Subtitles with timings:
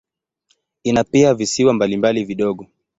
[0.83, 2.67] Ina pia visiwa mbalimbali vidogo.